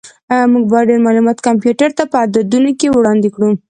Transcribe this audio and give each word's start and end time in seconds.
موږ 0.51 0.63
باید 0.73 0.89
معلومات 1.05 1.37
کمپیوټر 1.47 1.89
ته 1.97 2.03
په 2.11 2.17
عددونو 2.23 2.71
کې 2.79 2.87
وړاندې 2.91 3.29
کړو. 3.35 3.49